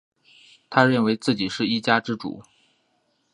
[0.67, 2.41] 他认为自己是一家之主